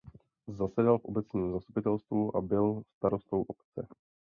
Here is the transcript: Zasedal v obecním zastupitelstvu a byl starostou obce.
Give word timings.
Zasedal 0.47 0.97
v 0.99 1.05
obecním 1.05 1.51
zastupitelstvu 1.51 2.35
a 2.37 2.41
byl 2.41 2.81
starostou 2.97 3.41
obce. 3.41 3.87